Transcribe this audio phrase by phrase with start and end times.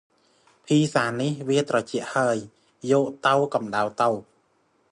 [0.65, 2.37] ភីហ្សានេះ វាត្រជាក់ហើយ
[2.91, 4.09] យកទៅកំដៅទៅ។